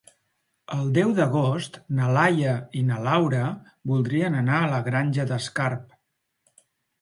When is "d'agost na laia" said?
1.17-2.53